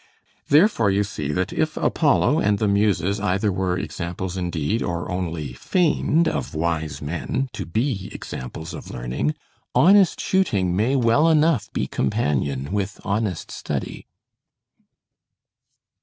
[0.49, 5.53] Therefore you see that if Apollo and the Muses either were examples indeed, or only
[5.53, 9.35] feigned of wise men to be examples of learning,
[9.75, 14.07] honest shooting may well enough be companion with honest study.